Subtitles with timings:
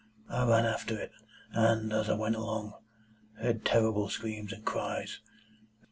[0.31, 1.11] I ran after it,
[1.51, 2.73] and, as I went along,
[3.39, 5.19] heard terrible screams and cries.